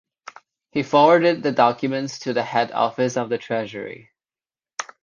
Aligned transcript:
He 0.71 0.81
forwarded 0.81 1.43
the 1.43 1.51
documents 1.51 2.17
to 2.21 2.33
the 2.33 2.41
head 2.41 2.71
office 2.71 3.17
of 3.17 3.29
the 3.29 3.37
Treasury. 3.37 4.09